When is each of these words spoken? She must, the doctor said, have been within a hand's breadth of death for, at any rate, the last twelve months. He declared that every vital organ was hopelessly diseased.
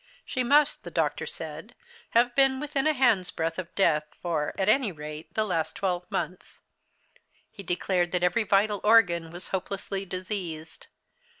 She 0.25 0.41
must, 0.43 0.83
the 0.83 0.89
doctor 0.89 1.27
said, 1.27 1.75
have 2.17 2.33
been 2.33 2.59
within 2.59 2.87
a 2.87 2.93
hand's 2.93 3.29
breadth 3.29 3.59
of 3.59 3.75
death 3.75 4.05
for, 4.19 4.51
at 4.57 4.67
any 4.67 4.91
rate, 4.91 5.31
the 5.35 5.45
last 5.45 5.75
twelve 5.75 6.09
months. 6.09 6.61
He 7.51 7.61
declared 7.61 8.11
that 8.13 8.23
every 8.23 8.43
vital 8.43 8.81
organ 8.83 9.29
was 9.29 9.49
hopelessly 9.49 10.05
diseased. 10.07 10.87